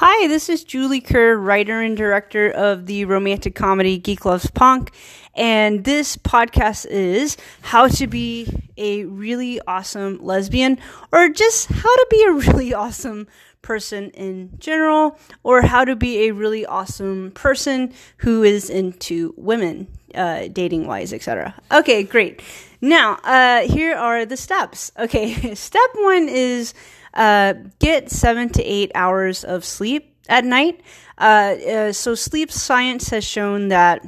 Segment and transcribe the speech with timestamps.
[0.00, 4.92] Hi, this is Julie Kerr, writer and director of the romantic comedy Geek Loves Punk.
[5.34, 10.78] And this podcast is how to be a really awesome lesbian,
[11.10, 13.26] or just how to be a really awesome
[13.60, 19.88] person in general, or how to be a really awesome person who is into women,
[20.14, 21.56] uh, dating wise, etc.
[21.72, 22.40] Okay, great.
[22.80, 24.92] Now, uh, here are the steps.
[24.96, 26.72] Okay, step one is
[27.18, 30.80] uh, get seven to eight hours of sleep at night.
[31.18, 34.06] Uh, uh, so, sleep science has shown that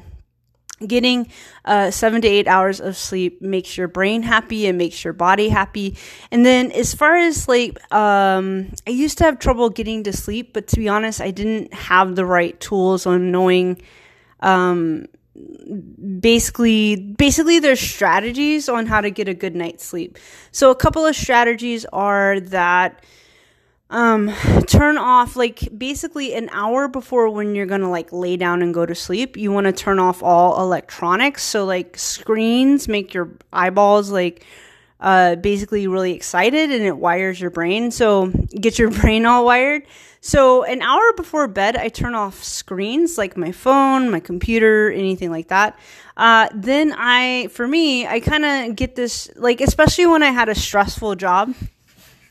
[0.86, 1.28] getting
[1.64, 5.48] uh, seven to eight hours of sleep makes your brain happy and makes your body
[5.48, 5.98] happy.
[6.30, 10.52] And then, as far as like, um, I used to have trouble getting to sleep,
[10.52, 13.82] but to be honest, I didn't have the right tools on knowing.
[14.38, 15.06] Um,
[16.20, 20.18] basically basically there's strategies on how to get a good night's sleep.
[20.52, 23.04] So a couple of strategies are that
[23.90, 24.32] um
[24.66, 28.86] turn off like basically an hour before when you're gonna like lay down and go
[28.86, 31.42] to sleep you want to turn off all electronics.
[31.42, 34.44] So like screens make your eyeballs like
[35.00, 38.26] uh basically really excited and it wires your brain so
[38.60, 39.82] get your brain all wired
[40.20, 45.30] so an hour before bed i turn off screens like my phone my computer anything
[45.30, 45.78] like that
[46.16, 50.48] uh then i for me i kind of get this like especially when i had
[50.48, 51.54] a stressful job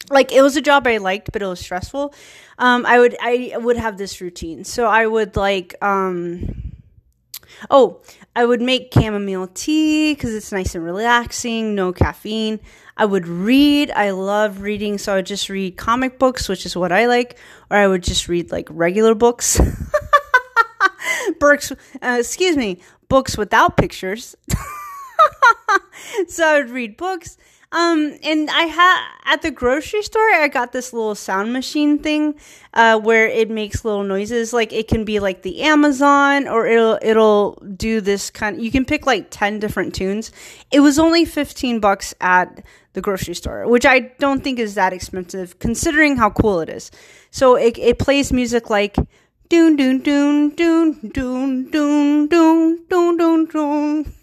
[0.10, 2.14] like it was a job I liked, but it was stressful.
[2.58, 4.64] Um, I would I would have this routine.
[4.64, 6.59] So I would like um,
[7.70, 8.02] oh,
[8.36, 12.60] I would make chamomile tea because it's nice and relaxing, no caffeine.
[12.98, 13.92] I would read.
[13.92, 17.38] I love reading, so I would just read comic books, which is what I like,
[17.70, 19.60] or I would just read like regular books.
[21.40, 24.36] books, uh, excuse me, books without pictures.
[26.28, 27.38] so I would read books.
[27.72, 32.34] Um, and I had at the grocery store, I got this little sound machine thing,
[32.74, 34.54] uh, where it makes little noises.
[34.54, 38.60] Like it can be like the Amazon, or it'll it'll do this kind.
[38.60, 40.32] you can pick like ten different tunes.
[40.72, 42.64] It was only fifteen bucks at
[42.94, 46.90] the grocery store, which I don't think is that expensive considering how cool it is.
[47.30, 48.96] So it it plays music like
[49.48, 54.06] doon doon doon doon doon doon doon doon doon doon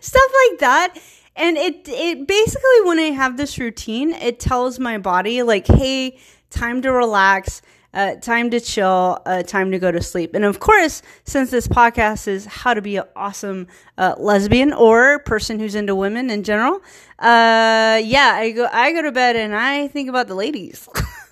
[0.00, 0.96] stuff like that
[1.36, 6.18] and it it basically when I have this routine, it tells my body like, "Hey,
[6.50, 7.62] time to relax."
[7.94, 10.34] Uh, time to chill, uh, time to go to sleep.
[10.34, 13.66] And of course, since this podcast is how to be an awesome
[13.98, 16.76] uh, lesbian or person who's into women in general,
[17.18, 20.88] uh, yeah, I go I go to bed and I think about the ladies.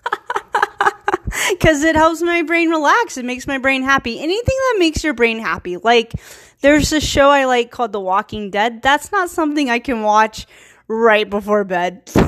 [1.50, 3.16] Because it helps my brain relax.
[3.16, 4.18] It makes my brain happy.
[4.20, 6.12] Anything that makes your brain happy, like
[6.60, 8.82] there's a show I like called The Walking Dead.
[8.82, 10.46] That's not something I can watch
[10.88, 12.10] right before bed.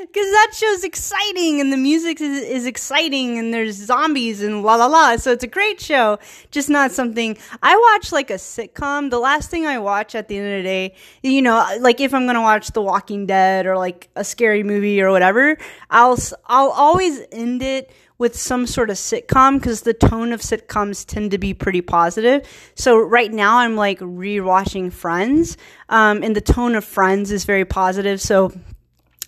[0.00, 4.76] Because that show's exciting and the music is, is exciting and there's zombies and la
[4.76, 5.16] la la.
[5.18, 6.18] So it's a great show,
[6.50, 9.10] just not something I watch like a sitcom.
[9.10, 12.14] The last thing I watch at the end of the day, you know, like if
[12.14, 15.58] I'm going to watch The Walking Dead or like a scary movie or whatever,
[15.90, 16.16] I'll,
[16.46, 21.30] I'll always end it with some sort of sitcom because the tone of sitcoms tend
[21.30, 22.46] to be pretty positive.
[22.74, 25.56] So right now I'm like rewatching Friends,
[25.88, 28.20] um, and the tone of Friends is very positive.
[28.20, 28.52] So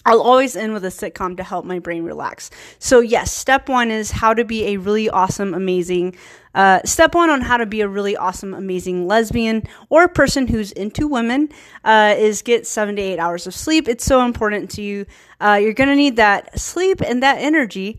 [0.05, 2.51] I'll always end with a sitcom to help my brain relax.
[2.81, 6.17] So, yes, step one is how to be a really awesome, amazing.
[6.55, 10.49] Uh, step one on how to be a really awesome, amazing lesbian or a person
[10.49, 11.49] who's into women
[11.85, 13.89] uh, is get seven to eight hours of sleep.
[13.89, 15.07] It's so important to you.
[15.41, 17.99] Uh, you're to need that sleep and that energy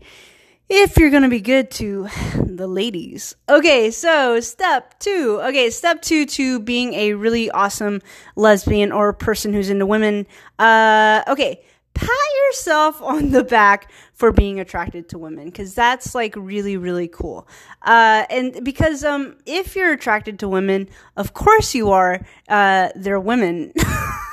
[0.68, 2.08] if you're gonna be good to
[2.44, 3.36] the ladies.
[3.48, 5.40] Okay, so step two.
[5.42, 8.00] Okay, step two to being a really awesome
[8.36, 10.26] lesbian or person who's into women.
[10.58, 11.60] Uh, okay,
[11.94, 12.10] pat
[12.46, 17.48] yourself on the back for being attracted to women because that's like really really cool
[17.82, 23.20] uh, and because um if you're attracted to women of course you are uh, they're
[23.20, 23.72] women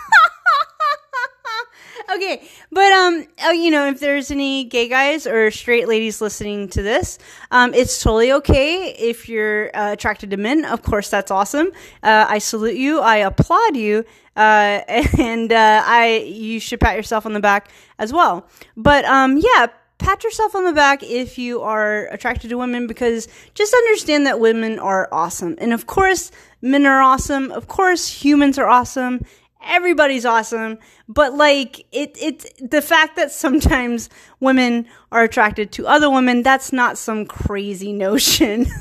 [2.16, 6.68] okay, but um, oh, you know, if there's any gay guys or straight ladies listening
[6.70, 7.20] to this,
[7.52, 10.66] um, it's totally okay if you're uh, attracted to men.
[10.66, 11.68] Of course, that's awesome.
[12.04, 13.00] Uh, I salute you.
[13.00, 14.06] I applaud you.
[14.36, 14.82] Uh,
[15.20, 17.70] and uh, I, you should pat yourself on the back
[18.00, 18.48] as well.
[18.76, 23.28] But um, yeah, pat yourself on the back if you are attracted to women because
[23.54, 25.56] just understand that women are awesome.
[25.60, 26.32] And of course,
[26.62, 27.52] men are awesome.
[27.52, 29.24] Of course, humans are awesome
[29.66, 30.78] everybody's awesome
[31.08, 34.10] but like it it the fact that sometimes
[34.40, 38.66] women are attracted to other women that's not some crazy notion.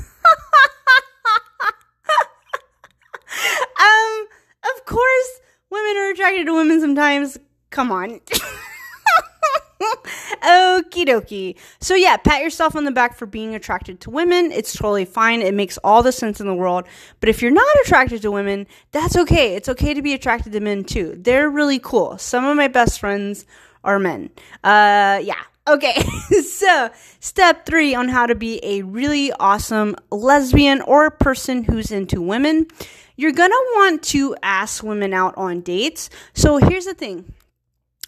[3.79, 4.27] Um
[4.75, 5.39] of course
[5.69, 7.37] women are attracted to women sometimes.
[7.69, 8.19] Come on
[10.43, 11.55] Okie dokie.
[11.79, 14.51] So yeah, pat yourself on the back for being attracted to women.
[14.51, 15.41] It's totally fine.
[15.41, 16.85] It makes all the sense in the world.
[17.19, 19.55] But if you're not attracted to women, that's okay.
[19.55, 21.15] It's okay to be attracted to men too.
[21.17, 22.17] They're really cool.
[22.17, 23.45] Some of my best friends
[23.83, 24.29] are men.
[24.63, 25.41] Uh, yeah.
[25.67, 26.01] Okay,
[26.41, 26.89] so
[27.19, 32.65] step three on how to be a really awesome lesbian or person who's into women.
[33.15, 36.09] You're gonna want to ask women out on dates.
[36.33, 37.31] So here's the thing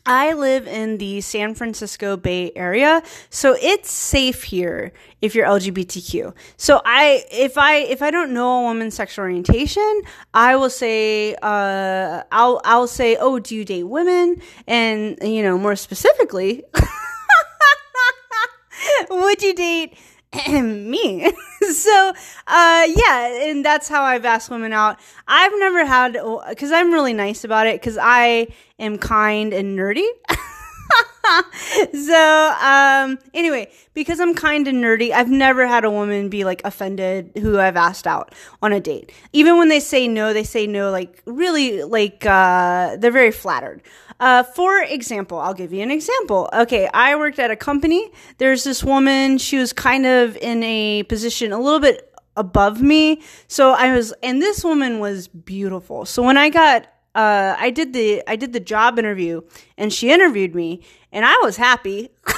[0.05, 4.91] I live in the San Francisco Bay Area, so it's safe here
[5.21, 6.35] if you're LGBTQ.
[6.57, 10.01] So I, if I, if I don't know a woman's sexual orientation,
[10.33, 14.41] I will say, uh, I'll, I'll say, oh, do you date women?
[14.67, 16.65] And you know, more specifically,
[19.09, 19.97] would you date
[20.47, 21.31] me.
[21.71, 22.13] so,
[22.47, 24.99] uh, yeah, and that's how I've asked women out.
[25.27, 26.17] I've never had,
[26.49, 28.47] because I'm really nice about it, because I
[28.79, 30.07] am kind and nerdy.
[31.93, 36.61] so, um, anyway, because I'm kind of nerdy, I've never had a woman be like
[36.63, 39.11] offended who I've asked out on a date.
[39.31, 43.81] Even when they say no, they say no, like really, like, uh, they're very flattered.
[44.19, 46.49] Uh, for example, I'll give you an example.
[46.53, 48.11] Okay, I worked at a company.
[48.37, 53.21] There's this woman, she was kind of in a position a little bit above me.
[53.47, 56.05] So I was, and this woman was beautiful.
[56.05, 59.41] So when I got uh, I did the I did the job interview
[59.77, 60.81] and she interviewed me
[61.11, 62.09] and I was happy.
[62.27, 62.33] so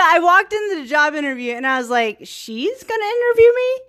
[0.00, 3.80] I walked into the job interview and I was like, she's gonna interview me?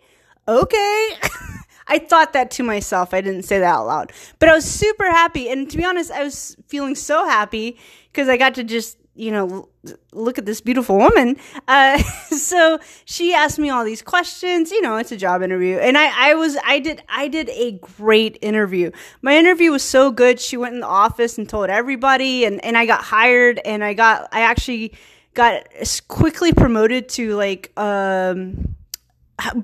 [0.47, 1.09] Okay.
[1.87, 3.13] I thought that to myself.
[3.13, 4.11] I didn't say that out loud.
[4.39, 5.49] But I was super happy.
[5.49, 7.77] And to be honest, I was feeling so happy
[8.11, 9.69] because I got to just you know,
[10.13, 11.37] look at this beautiful woman.
[11.67, 11.97] Uh,
[12.29, 14.71] so she asked me all these questions.
[14.71, 17.73] You know, it's a job interview, and I, I was, I did, I did a
[17.73, 18.89] great interview.
[19.21, 20.39] My interview was so good.
[20.39, 23.93] She went in the office and told everybody, and and I got hired, and I
[23.93, 24.93] got, I actually
[25.35, 25.67] got
[26.07, 28.75] quickly promoted to like, um,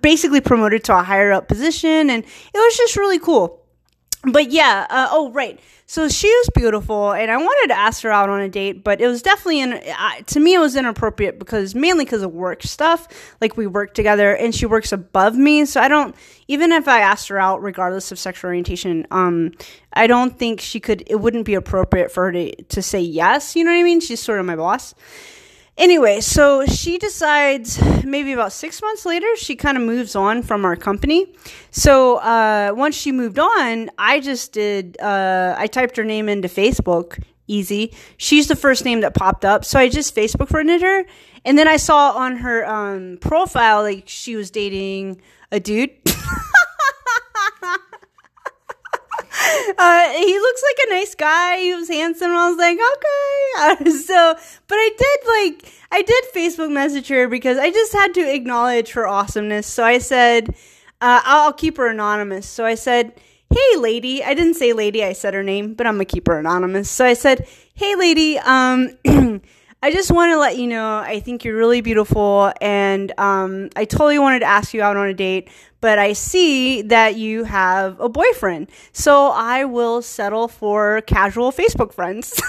[0.02, 3.67] basically promoted to a higher up position, and it was just really cool.
[4.32, 5.60] But yeah, uh, oh right
[5.90, 9.00] so she was beautiful, and I wanted to ask her out on a date, but
[9.00, 12.62] it was definitely in, uh, to me it was inappropriate because mainly because of work
[12.64, 13.08] stuff.
[13.40, 16.14] Like we work together, and she works above me, so I don't.
[16.50, 19.54] Even if I asked her out, regardless of sexual orientation, um,
[19.94, 21.04] I don't think she could.
[21.08, 23.56] It wouldn't be appropriate for her to to say yes.
[23.56, 24.02] You know what I mean?
[24.02, 24.94] She's sort of my boss.
[25.78, 30.66] Anyway, so she decides maybe about six months later, she kind of moves on from
[30.66, 31.32] our company.
[31.70, 36.48] So uh, once she moved on, I just did, uh, I typed her name into
[36.48, 37.94] Facebook, easy.
[38.18, 39.64] She's the first name that popped up.
[39.64, 41.06] So I just Facebook friended her.
[41.46, 45.22] And then I saw on her um, profile, like she was dating
[45.52, 45.92] a dude.
[49.78, 51.60] Uh, he looks like a nice guy.
[51.60, 52.32] He was handsome.
[52.32, 53.24] I was like, okay.
[53.60, 54.36] Uh, so,
[54.68, 58.92] but I did like, I did Facebook message her because I just had to acknowledge
[58.92, 59.66] her awesomeness.
[59.66, 60.50] So I said,
[61.02, 62.48] uh, I'll, I'll keep her anonymous.
[62.48, 63.14] So I said,
[63.50, 66.38] hey lady i didn't say lady i said her name but i'm gonna keep her
[66.38, 68.90] anonymous so i said hey lady um
[69.84, 73.86] I just want to let you know I think you're really beautiful, and um, I
[73.86, 75.50] totally wanted to ask you out on a date,
[75.82, 81.94] but I see that you have a boyfriend, so I will settle for casual Facebook
[81.94, 82.34] friends.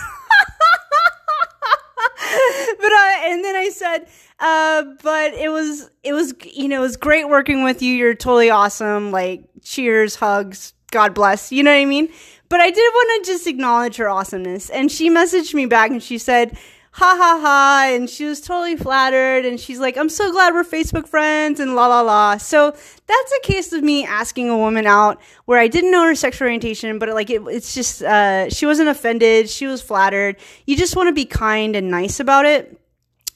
[2.81, 4.09] but uh, and then I said,
[4.41, 7.95] uh, but it was it was you know it was great working with you.
[7.95, 9.11] You're totally awesome.
[9.11, 11.53] Like cheers, hugs, God bless.
[11.53, 12.09] You know what I mean?
[12.49, 16.03] But I did want to just acknowledge her awesomeness, and she messaged me back and
[16.03, 16.57] she said
[16.99, 20.65] ha ha ha and she was totally flattered and she's like i'm so glad we're
[20.65, 22.37] facebook friends and la la la.
[22.39, 26.17] So that's a case of me asking a woman out where i didn't know her
[26.17, 30.39] sexual orientation but like it, it's just uh, she wasn't offended she was flattered.
[30.67, 32.81] You just want to be kind and nice about it.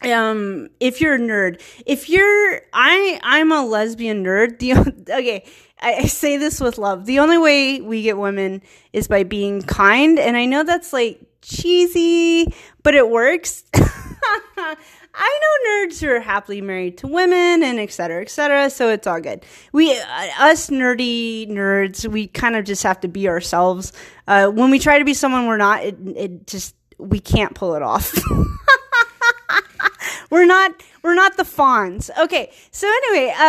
[0.03, 4.73] Um if you're a nerd if you're i i'm a lesbian nerd the
[5.19, 5.45] okay
[5.81, 7.07] I, I say this with love.
[7.07, 11.21] The only way we get women is by being kind and i know that's like
[11.43, 12.47] cheesy,
[12.83, 13.65] but it works.
[15.15, 18.71] I know nerds who are happily married to women and et cetera, et cetera.
[18.71, 19.45] So it's all good.
[19.73, 23.93] We, uh, us nerdy nerds, we kind of just have to be ourselves.
[24.27, 27.75] Uh, when we try to be someone we're not, it, it just, we can't pull
[27.75, 28.15] it off.
[30.31, 30.73] we're not
[31.03, 32.11] we're not the Fonz.
[32.19, 32.51] Okay.
[32.71, 33.43] So anyway, uh,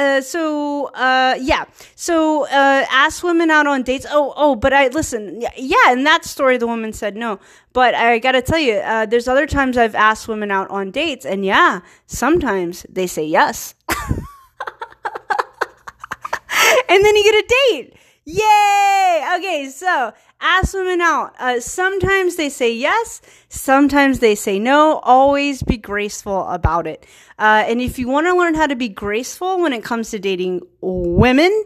[0.00, 1.64] uh so uh, yeah.
[1.94, 4.06] So uh, ask women out on dates.
[4.08, 5.42] Oh, oh, but I listen.
[5.56, 7.40] Yeah, in that story, the woman said no.
[7.72, 10.90] But I got to tell you, uh, there's other times I've asked women out on
[10.90, 13.74] dates, and yeah, sometimes they say yes.
[16.88, 17.96] and then you get a date.
[18.28, 19.24] Yay!
[19.36, 21.34] Okay, so Ask women out.
[21.38, 24.98] Uh, sometimes they say yes, sometimes they say no.
[25.02, 27.06] Always be graceful about it.
[27.38, 30.18] Uh, and if you want to learn how to be graceful when it comes to
[30.18, 31.64] dating women,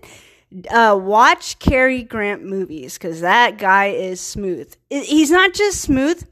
[0.71, 4.73] uh, watch Cary Grant movies because that guy is smooth.
[4.89, 6.27] He's not just smooth.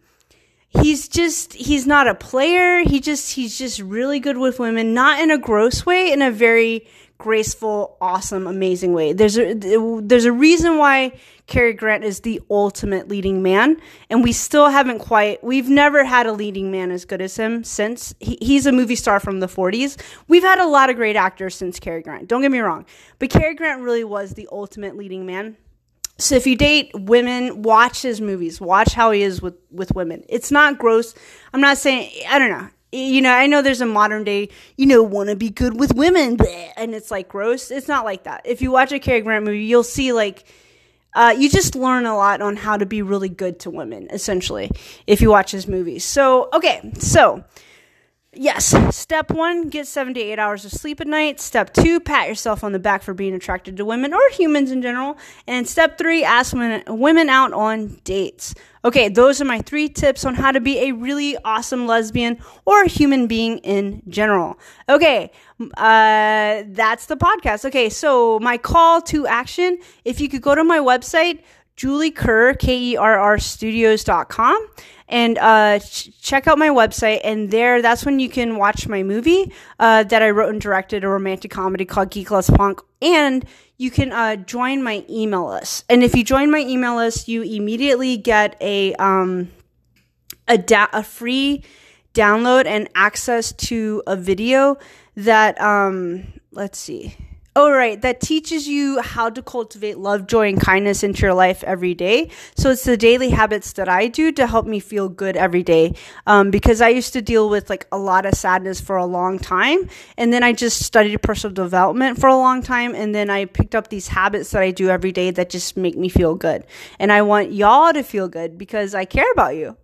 [0.69, 2.83] He's just he's not a player.
[2.85, 6.31] He just he's just really good with women, not in a gross way, in a
[6.31, 6.87] very
[7.19, 9.13] graceful, awesome, amazing way.
[9.13, 14.33] There's a there's a reason why Cary Grant is the ultimate leading man, and we
[14.33, 15.43] still haven't quite.
[15.43, 18.97] We've never had a leading man as good as him since he, he's a movie
[18.97, 20.01] star from the 40s.
[20.29, 22.29] We've had a lot of great actors since Cary Grant.
[22.29, 22.87] Don't get me wrong,
[23.19, 25.57] but Cary Grant really was the ultimate leading man.
[26.21, 28.61] So if you date women, watch his movies.
[28.61, 30.25] Watch how he is with with women.
[30.29, 31.15] It's not gross.
[31.53, 32.69] I'm not saying I don't know.
[32.91, 35.95] You know, I know there's a modern day, you know, want to be good with
[35.95, 36.39] women,
[36.77, 37.71] and it's like gross.
[37.71, 38.43] It's not like that.
[38.47, 40.45] If you watch a Cary Grant movie, you'll see like
[41.15, 44.71] uh, you just learn a lot on how to be really good to women, essentially,
[45.07, 46.05] if you watch his movies.
[46.05, 47.45] So, okay, so
[48.33, 51.41] yes, step one, get seven to eight hours of sleep at night.
[51.41, 54.83] Step two, pat yourself on the back for being attracted to women or humans in
[54.83, 55.17] general.
[55.47, 58.55] And step three, ask women, women out on dates.
[58.85, 62.85] Okay, those are my three tips on how to be a really awesome lesbian or
[62.85, 64.59] human being in general.
[64.89, 65.31] Okay,
[65.77, 67.65] uh, that's the podcast.
[67.65, 71.41] Okay, so my call to action if you could go to my website,
[71.79, 74.69] Julie Kerr, K E R R Studios.com,
[75.09, 77.21] and uh, ch- check out my website.
[77.23, 81.05] And there, that's when you can watch my movie uh, that I wrote and directed,
[81.05, 82.81] a romantic comedy called Geek Loves Punk.
[83.01, 83.45] And
[83.77, 85.85] you can uh, join my email list.
[85.89, 89.49] And if you join my email list, you immediately get a um,
[90.49, 91.63] a, da- a free
[92.13, 94.79] download and access to a video
[95.15, 97.15] that um, let's see
[97.61, 98.01] Oh, right.
[98.01, 102.31] That teaches you how to cultivate love, joy, and kindness into your life every day.
[102.57, 105.97] So it's the daily habits that I do to help me feel good every day.
[106.25, 109.41] Um, because I used to deal with like a lot of sadness for a long
[109.41, 109.89] time.
[110.17, 112.95] And then I just studied personal development for a long time.
[112.95, 115.97] And then I picked up these habits that I do every day that just make
[115.97, 116.65] me feel good.
[117.01, 119.77] And I want y'all to feel good because I care about you.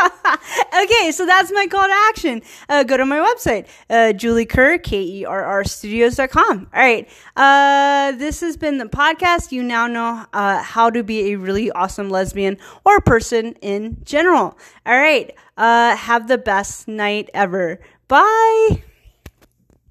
[0.82, 2.42] okay, so that's my call to action.
[2.68, 6.68] Uh, go to my website, uh, Julie Kerr, K-E-R-R studios.com.
[6.74, 7.08] All right.
[7.36, 9.52] Uh, this has been the podcast.
[9.52, 14.58] You now know, uh, how to be a really awesome lesbian or person in general.
[14.86, 15.34] All right.
[15.56, 17.80] Uh, have the best night ever.
[18.08, 18.82] Bye.